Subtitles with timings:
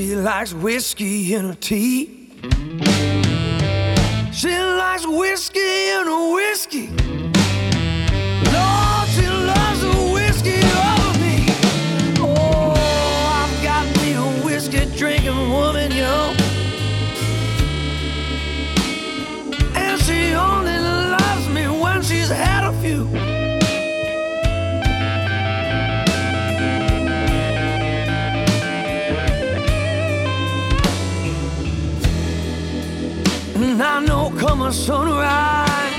[0.00, 2.30] She likes whiskey in her tea.
[4.32, 6.99] She likes whiskey in her whiskey.
[34.62, 35.94] A sunrise,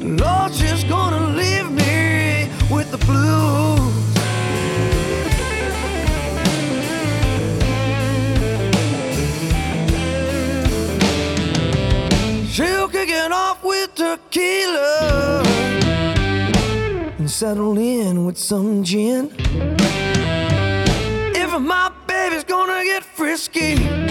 [0.00, 3.78] Lord, she's gonna leave me with the blues.
[12.52, 15.42] She'll kick it off with tequila
[17.18, 19.30] and settle in with some gin.
[21.34, 24.07] If my baby's gonna get frisky.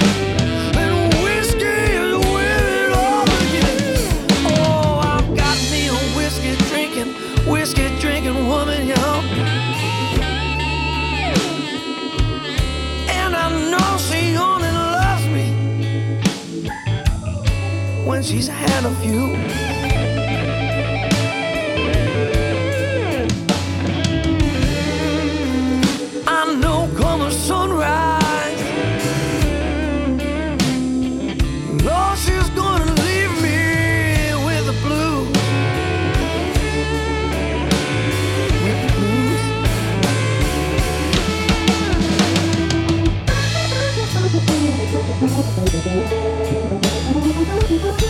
[18.08, 19.36] When she's had a few.
[26.26, 28.08] I know come a sunrise.
[32.26, 33.60] She's gonna leave me
[34.46, 35.28] with the blues.
[38.64, 38.90] With the
[46.50, 46.64] blues.
[47.70, 48.08] Thank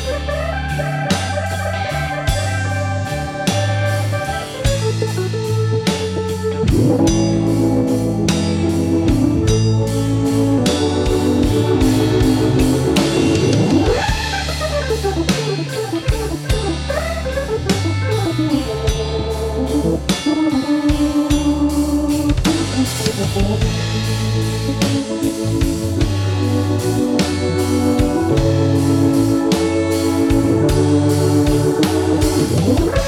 [32.38, 33.07] Lord,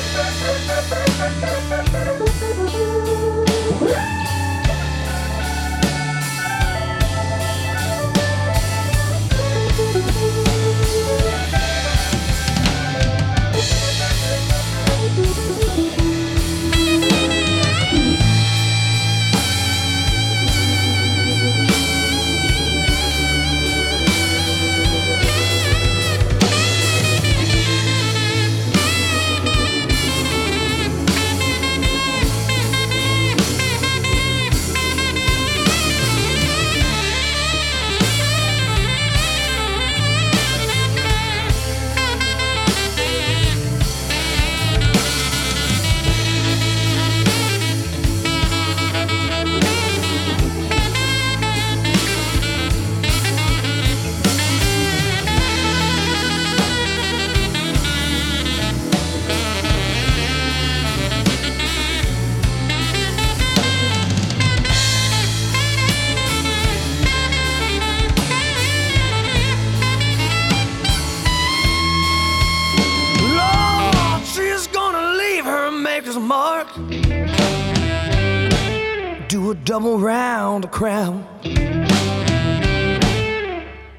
[79.80, 81.26] Do a double round the crown.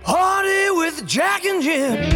[0.02, 2.09] Party with Jack and Jim.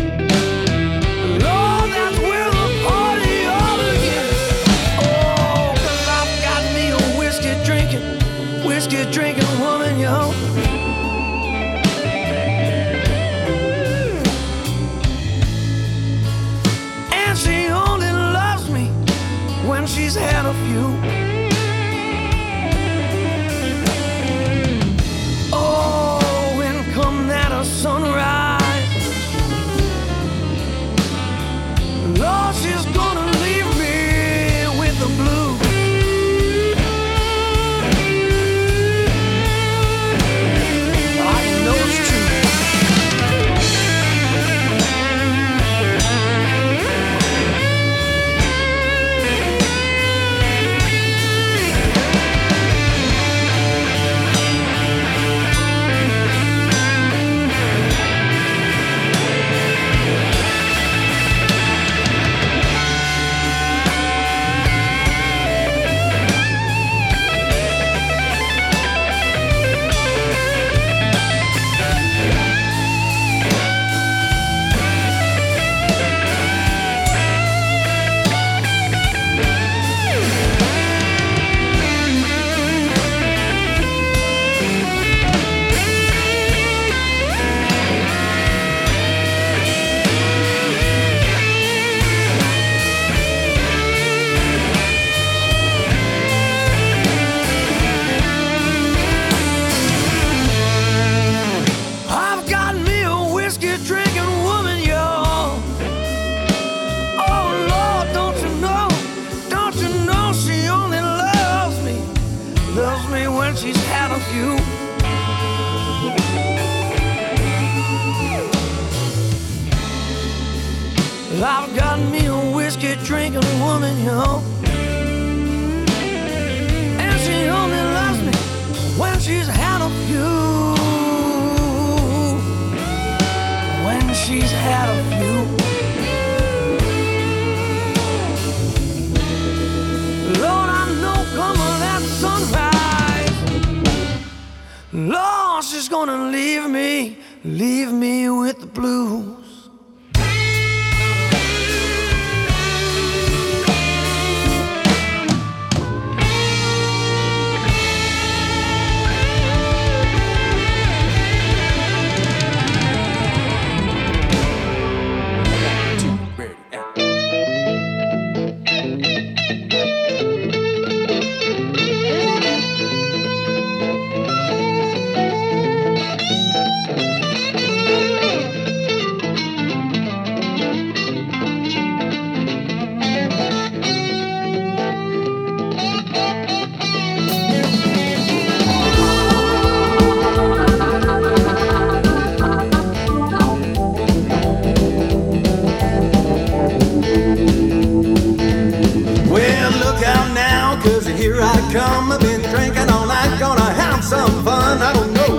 [201.75, 202.12] Come.
[202.12, 204.81] I've been drinking all night, gonna have some fun.
[204.81, 205.35] I don't know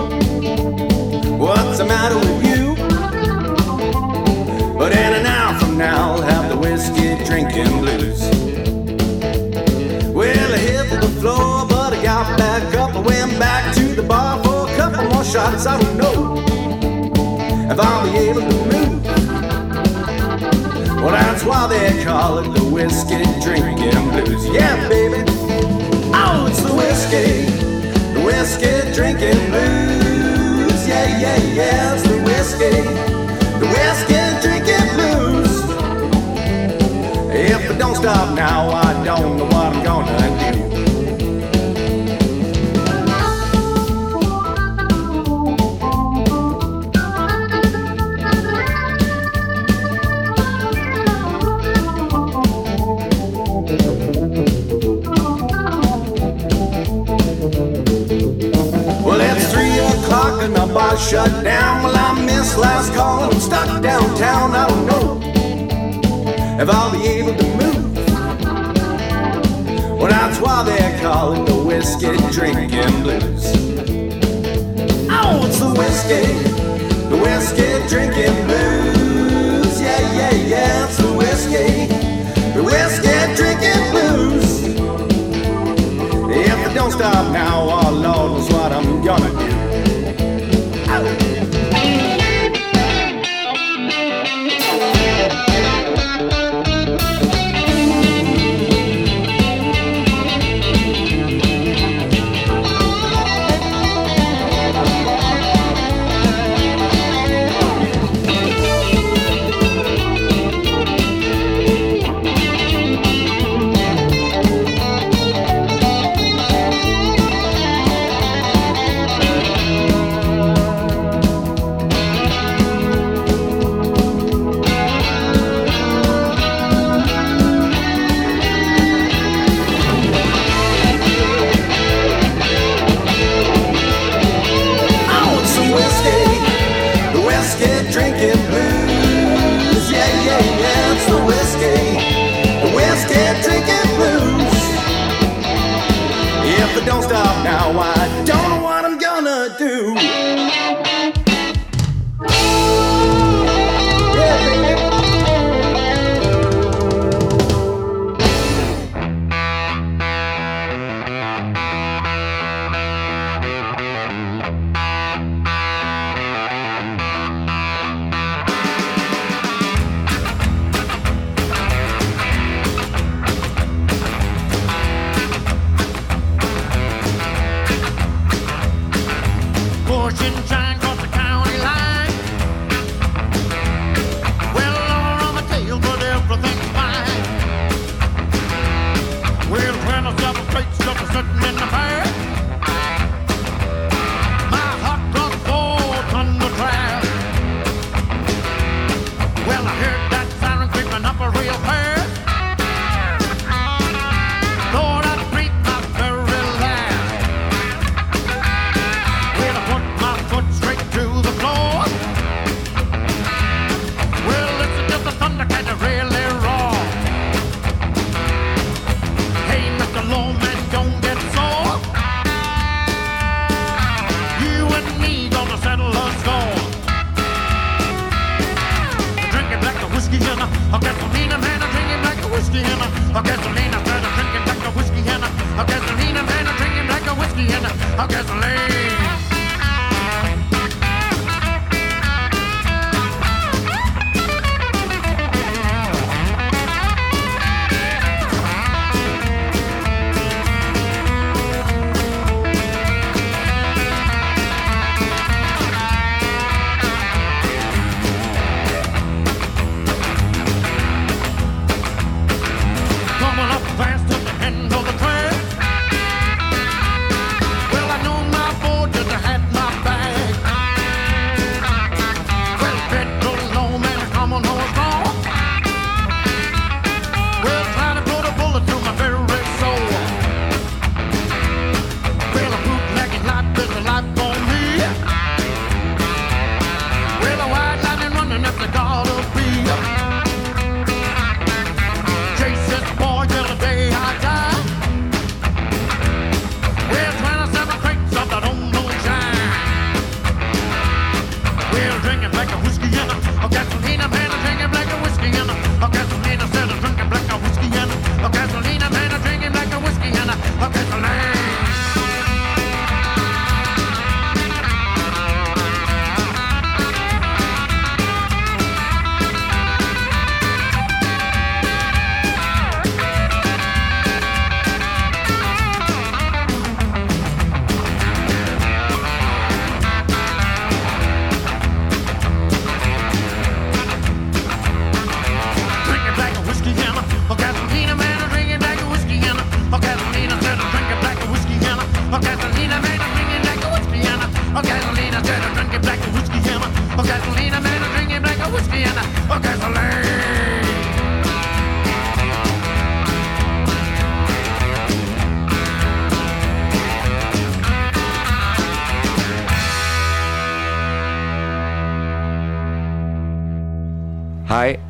[1.37, 2.75] what's the matter with you.
[4.77, 8.21] But in an hour from now, I'll have the whiskey drinking blues.
[10.13, 12.93] Well, I hit the floor, but I got back up.
[12.93, 15.65] I went back to the bar for a couple more shots.
[15.65, 16.43] I don't know
[17.71, 19.05] if I'll be able to move.
[21.01, 24.45] Well, that's why they call it the whiskey drinking blues.
[24.49, 25.34] Yeah, baby.
[26.27, 27.45] Oh, it's the whiskey,
[28.13, 30.87] the whiskey drinking blues.
[30.87, 32.81] Yeah, yeah, yeah, it's the whiskey,
[33.61, 35.53] the whiskey drinking blues.
[37.31, 40.54] If I don't stop now, I don't know what I'm gonna do.
[60.45, 61.83] And the bar shut down.
[61.83, 64.51] Well, I missed last call I'm stuck downtown.
[64.51, 65.19] I don't know
[66.61, 67.95] if I'll be able to move.
[69.99, 73.45] Well, that's why they're calling the whiskey drinking blues.
[75.09, 76.25] Oh, it's the whiskey,
[77.09, 79.81] the whiskey drinking blues.
[79.81, 81.87] Yeah, yeah, yeah, it's the whiskey,
[82.53, 84.45] the whiskey drinking blues.
[86.37, 89.34] If I don't stop now, oh Lord knows what I'm gonna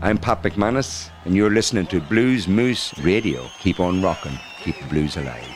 [0.05, 3.49] I'm Pat McManus, and you're listening to Blues Moose Radio.
[3.59, 5.54] Keep on rocking, keep the blues alive.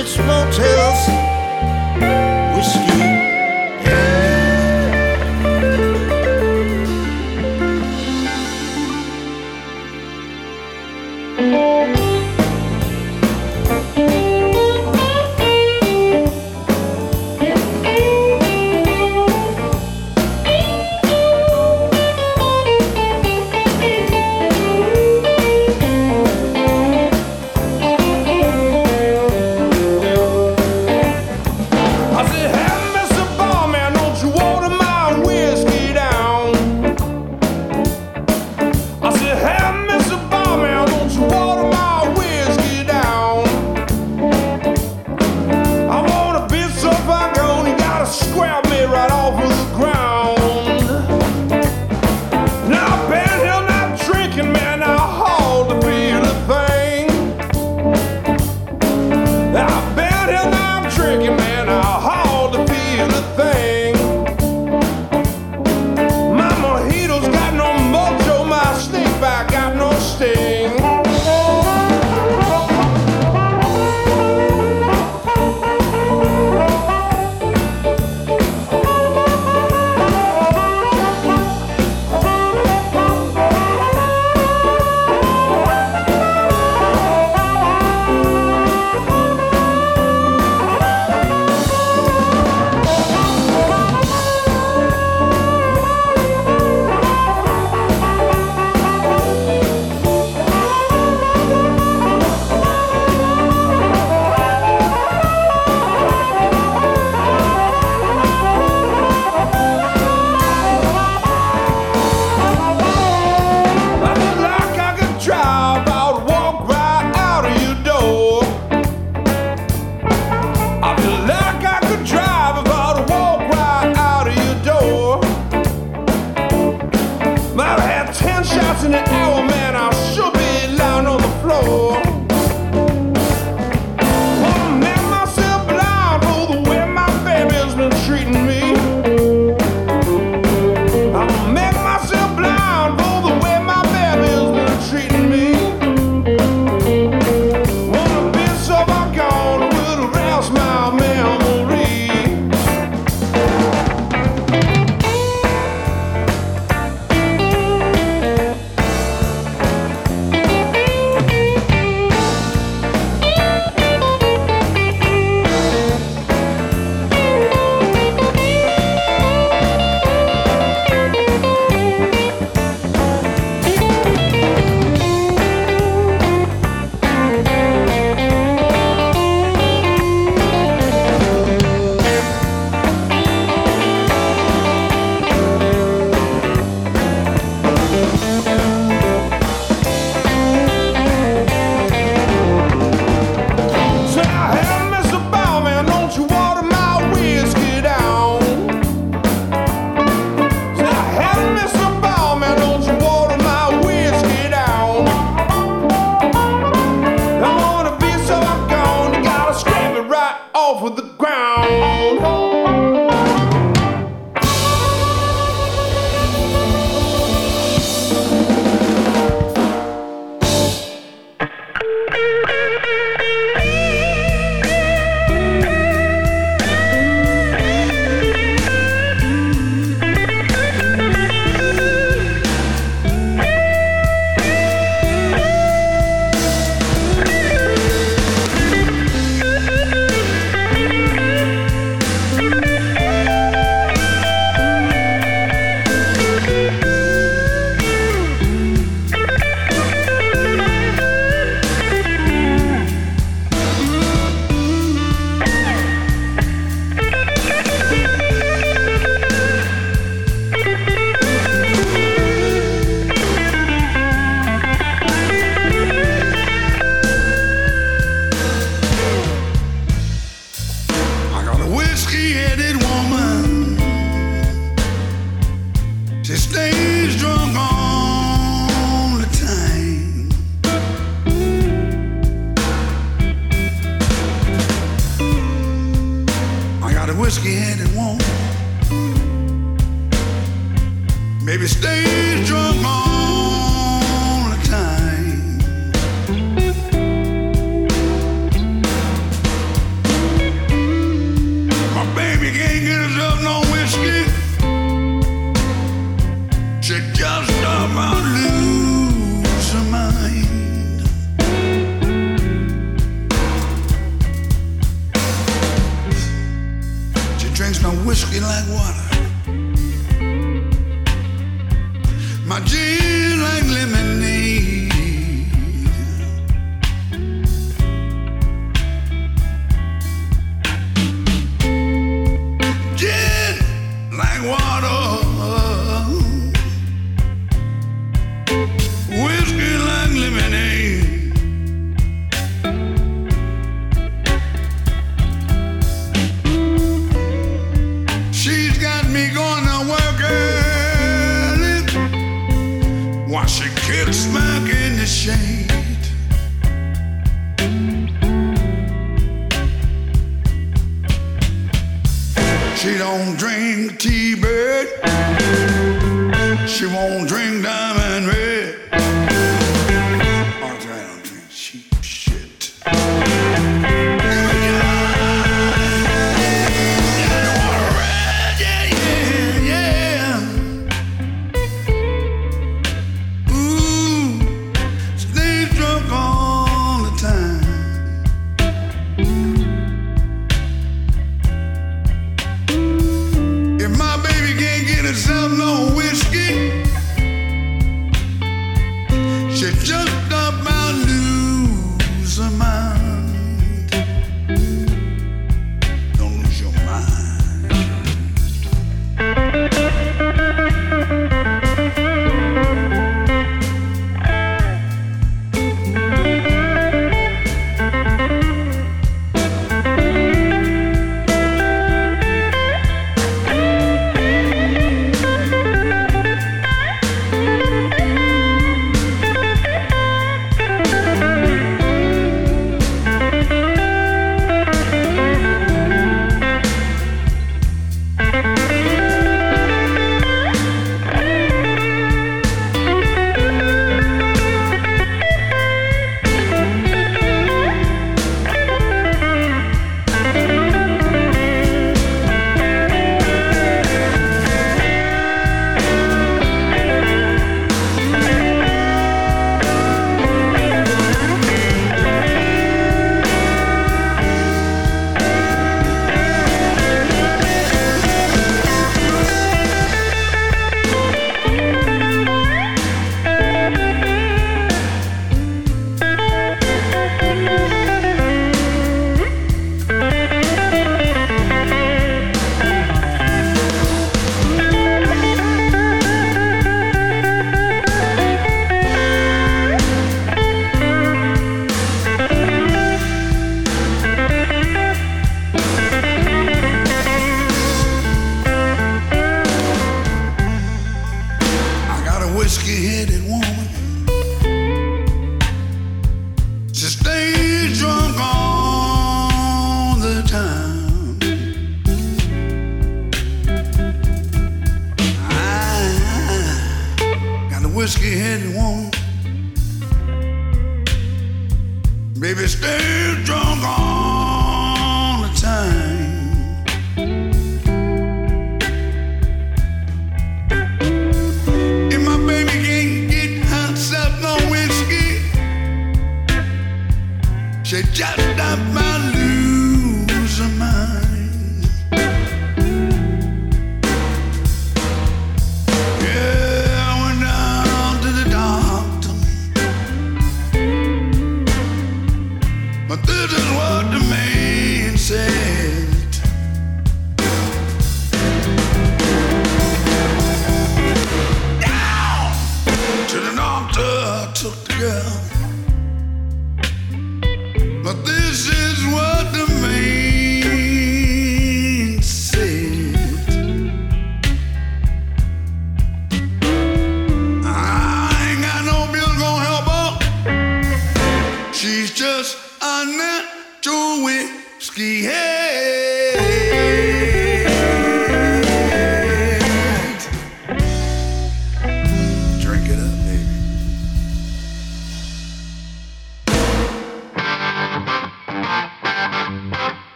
[0.00, 1.27] It's motels,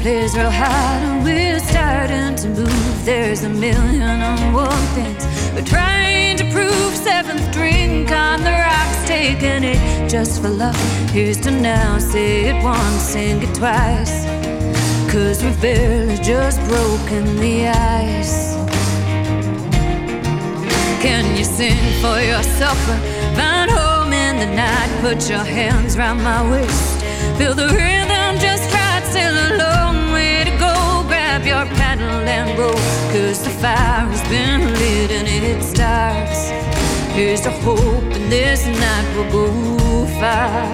[0.00, 3.04] plays real hard and we're starting to move.
[3.04, 6.94] There's a million and one things we're trying to prove.
[6.94, 10.76] Seventh drink on the rocks, taking it just for love.
[11.10, 14.24] Here's to now, say it once, sing it twice.
[15.10, 18.54] Cause we've barely just broken the ice.
[21.02, 22.78] Can you sing for yourself
[23.36, 24.90] find home in the night?
[25.00, 27.02] Put your hands round my waist.
[27.38, 29.02] Feel the rhythm just right.
[29.10, 29.48] Still a
[31.38, 32.72] grab your paddle and roll.
[33.12, 36.50] Cause the fire has been lit and it starts.
[37.14, 40.72] Here's to hope, and this night will go far.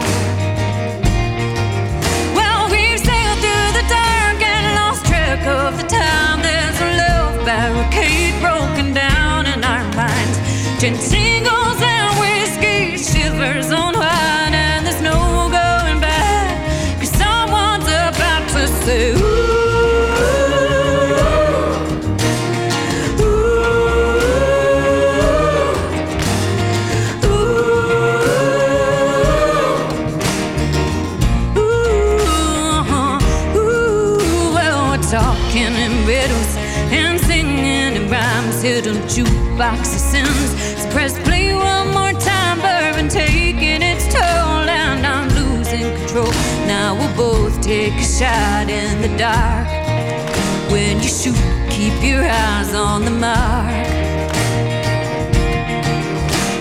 [2.34, 6.42] Well, we've sailed through the dark and lost track of the time.
[6.42, 10.38] There's a love barricade broken down in our minds.
[10.80, 11.63] Ten single
[39.54, 40.82] jukebox of sins.
[40.82, 46.32] So press play one more time, bourbon taking its toll, and I'm losing control.
[46.66, 49.68] Now we'll both take a shot in the dark.
[50.70, 51.36] When you shoot,
[51.70, 53.86] keep your eyes on the mark.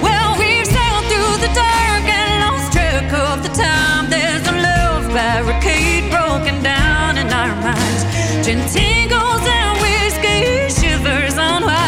[0.02, 4.10] Well, we've sailed through the dark and lost track of the time.
[4.10, 8.04] There's a love barricade broken down in our minds.
[8.46, 11.83] Gin tingles and whiskey shivers on wine,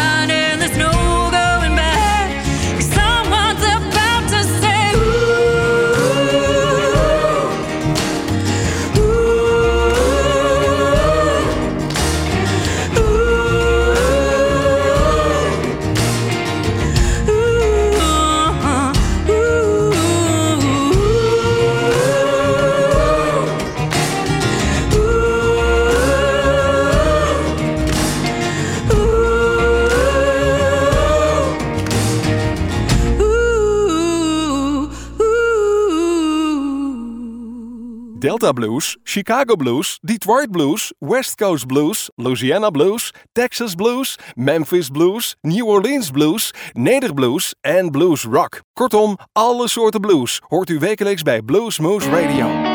[38.46, 45.36] Delta Blues, Chicago Blues, Detroit Blues, West Coast Blues, Louisiana Blues, Texas Blues, Memphis Blues,
[45.42, 48.62] New Orleans Blues, Nederblues en Blues Rock.
[48.74, 52.75] Kortom, alle soorten blues hoort u wekelijks bij Blues Moose Radio.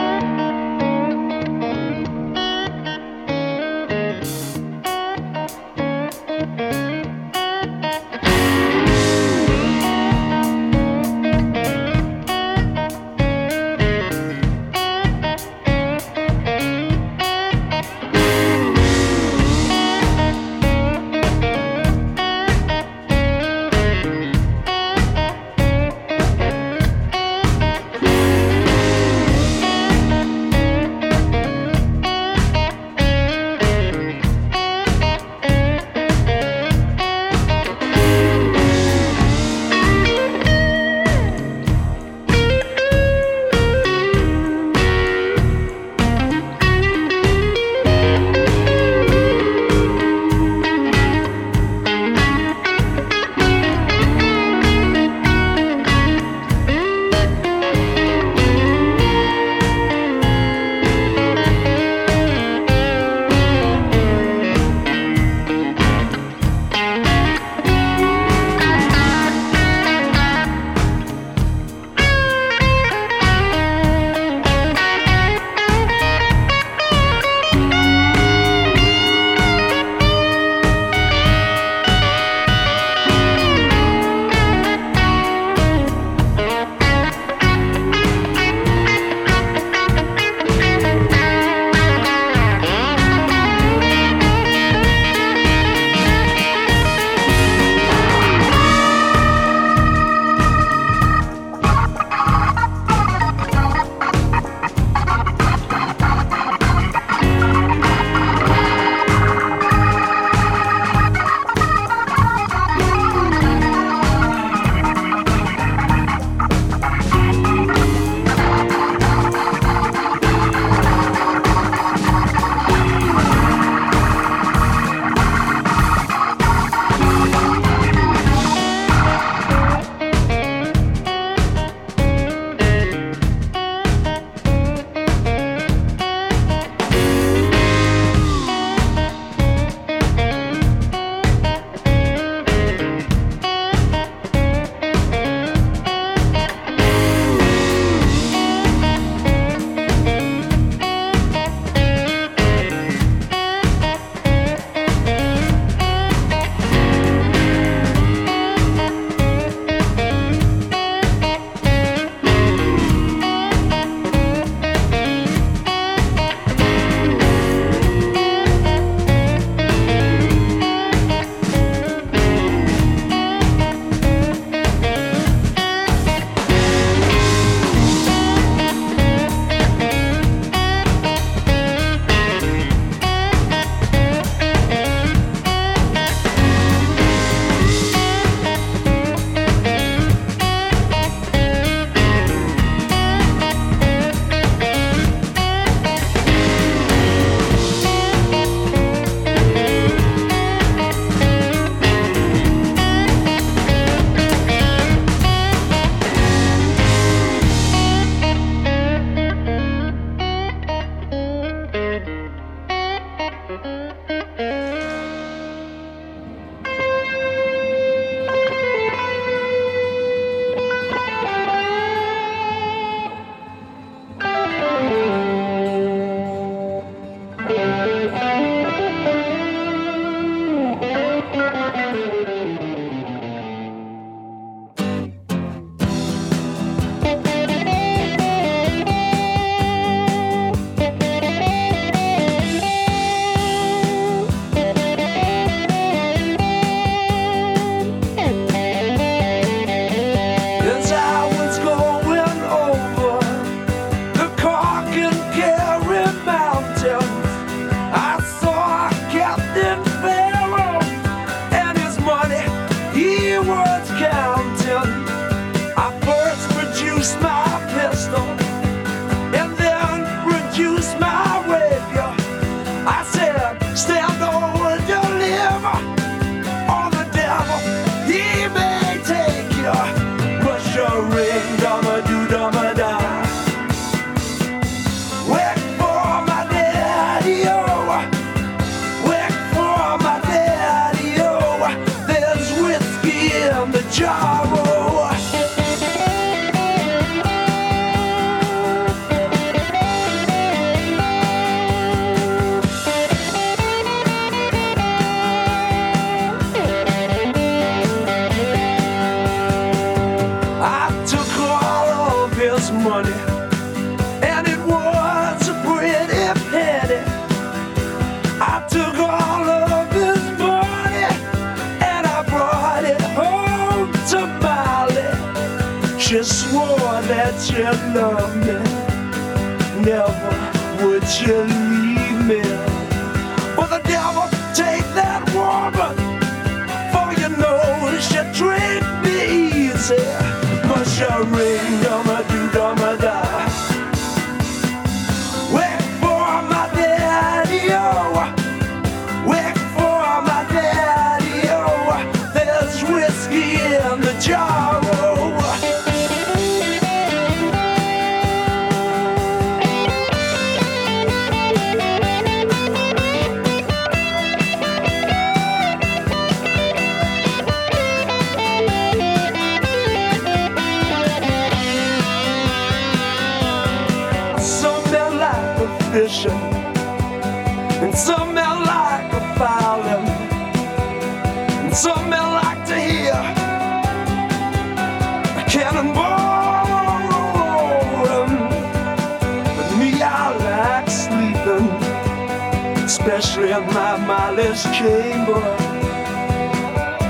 [395.20, 395.40] chamber.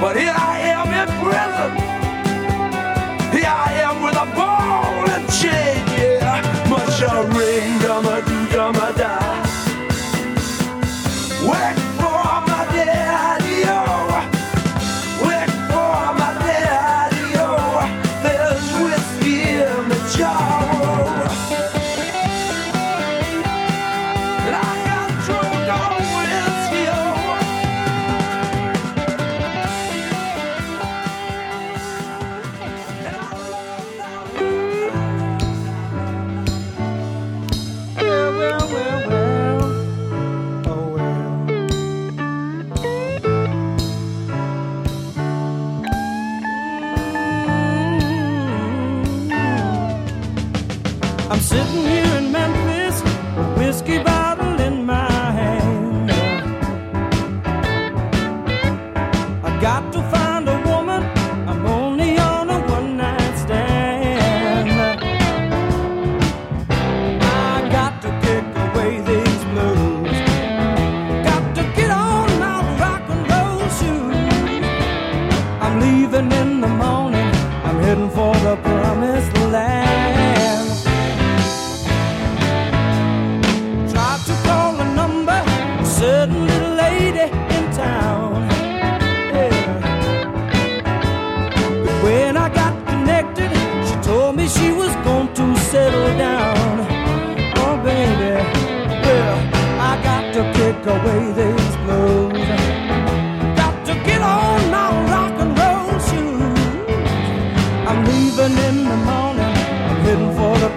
[0.01, 1.71] But here I am in prison.
[3.33, 6.69] Here I am with a ball and chain, yeah.
[6.69, 7.79] Much a ring,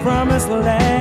[0.04, 0.93] Promise land.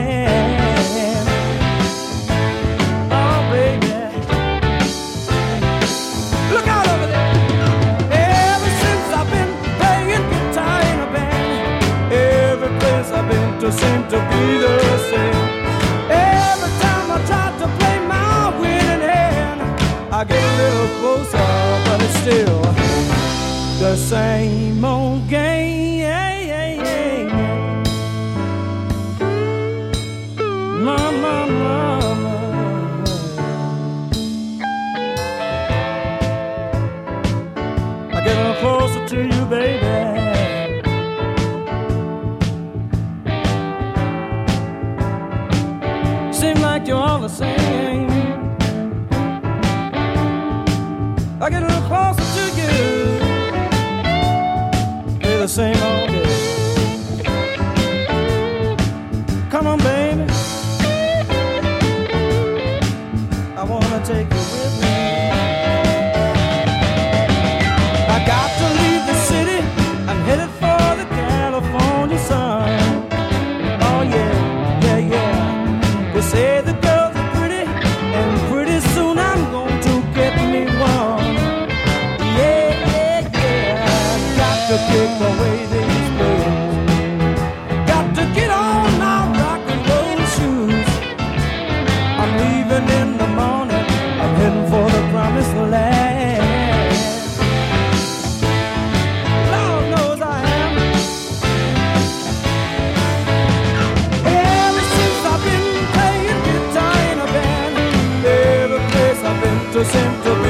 [109.74, 110.43] to seem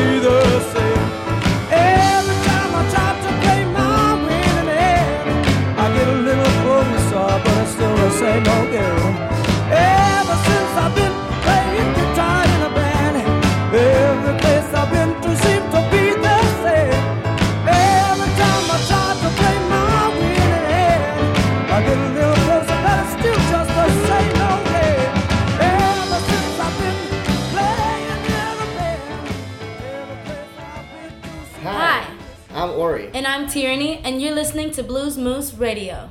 [35.63, 36.09] Radio.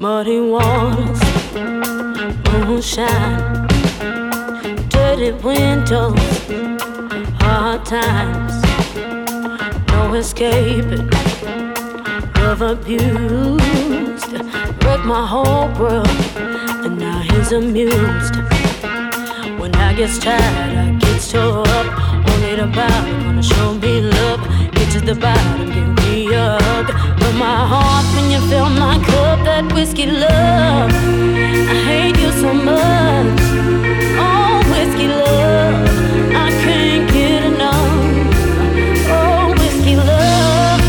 [0.00, 1.20] Muddy waters,
[2.50, 3.68] moonshine,
[4.88, 6.18] dirty windows,
[7.38, 8.54] hard times,
[9.92, 11.08] no escaping,
[12.42, 14.32] love abused,
[14.82, 16.08] wrecked my whole world,
[16.84, 18.34] and now he's amused.
[19.60, 21.86] When I get tired, I get so up,
[22.30, 24.40] only the bottom gonna show me love.
[24.72, 26.58] Get to the bottom, give me a
[27.28, 32.54] But my heart, when you fill my cup, that whiskey love, I hate you so
[32.54, 33.40] much.
[34.16, 35.88] Oh, whiskey love,
[36.34, 37.92] I can't get enough.
[39.12, 40.80] Oh, whiskey love,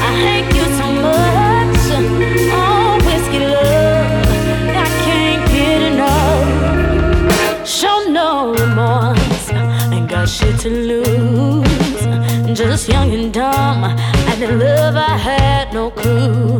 [0.00, 1.84] I hate you so much.
[2.56, 4.08] Oh, whiskey love,
[4.82, 7.68] I can't get enough.
[7.68, 9.50] Show no remorse,
[9.92, 11.66] ain't got shit to lose.
[12.56, 13.84] Just young and dumb,
[14.36, 16.58] and in love I had no clue.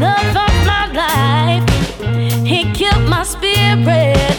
[0.00, 1.66] Love of my life,
[2.44, 4.38] he killed my spirit.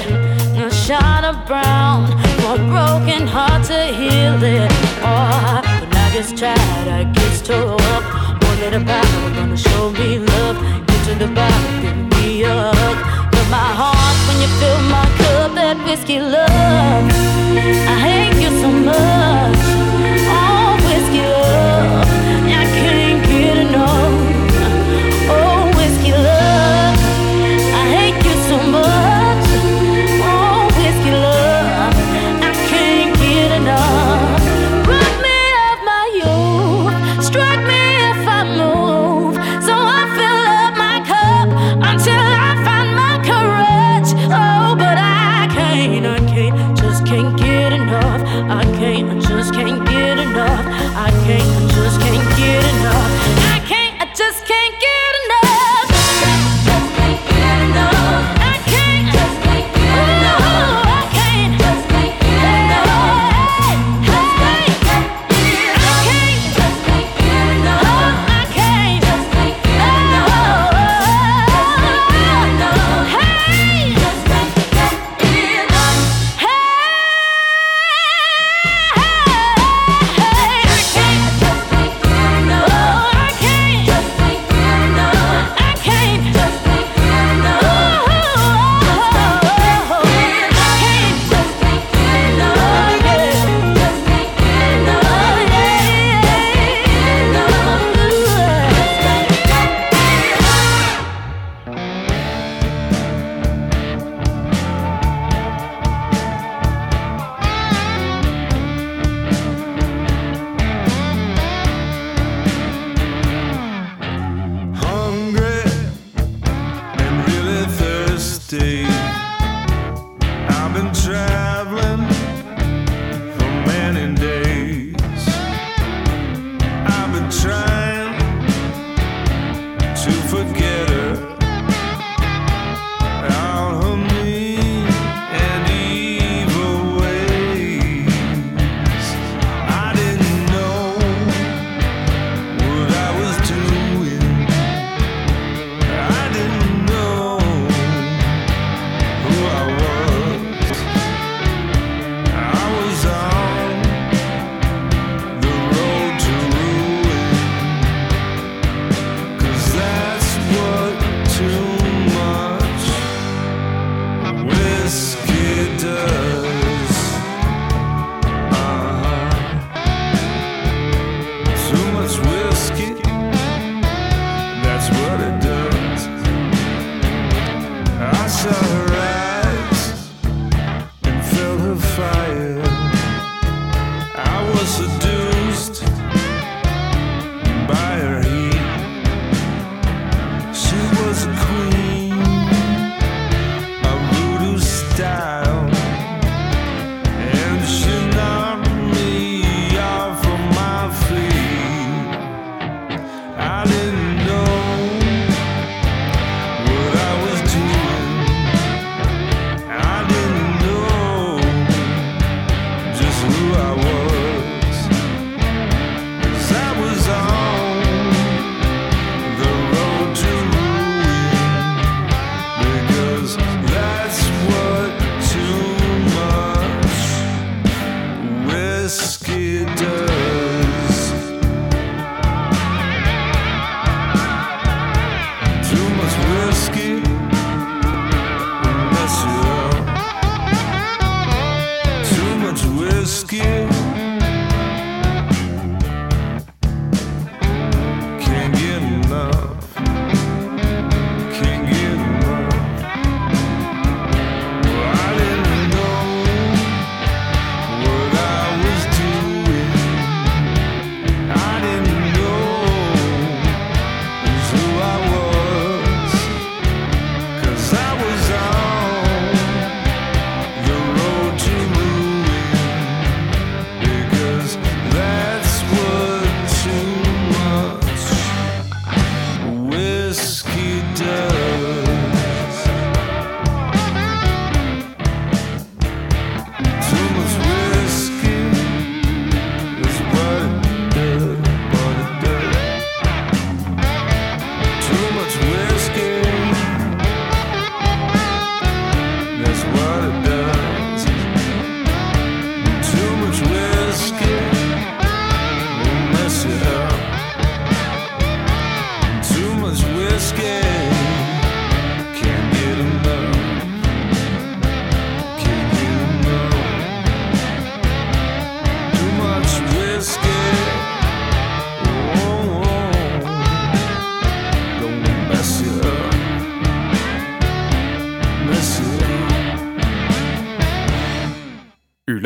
[0.58, 2.08] A shot of brown
[2.40, 4.72] for a broken heart to heal it.
[5.04, 8.04] Oh, when I get tired, I get tore up.
[8.44, 10.58] Only the power gonna show me love.
[10.88, 11.57] Get to the bottom,